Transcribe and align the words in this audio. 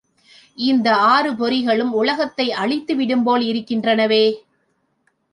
இந்த 0.57 0.95
ஆறு 1.07 1.31
பொறிகளும் 1.31 1.91
உலகத்தை 1.91 2.51
அழித்து 2.53 2.95
விடும்போல் 2.95 3.43
இருக்கின்றனவே! 3.43 4.23